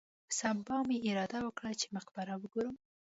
[0.27, 2.75] په سبا مې اراده وکړه چې مقبره وګورم.